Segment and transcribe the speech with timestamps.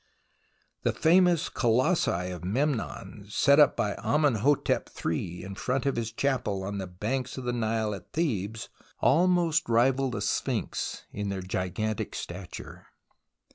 [0.81, 6.63] The famous Colossi of Memnon, set up by Amenhotep iii in front of his chapel
[6.63, 8.67] on the bank of the Nile at Thebes,
[8.99, 12.87] almost rival the Sphinx in their gigantic stature.